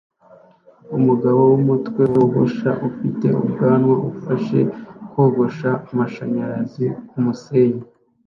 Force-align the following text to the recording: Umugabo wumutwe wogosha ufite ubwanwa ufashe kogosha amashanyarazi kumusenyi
Umugabo 0.97 1.39
wumutwe 1.51 2.01
wogosha 2.13 2.69
ufite 2.89 3.27
ubwanwa 3.41 3.95
ufashe 4.11 4.59
kogosha 5.11 5.69
amashanyarazi 5.91 6.85
kumusenyi 7.09 7.83